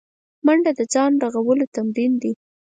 [0.45, 2.33] منډه د ځان رغولو تمرین دی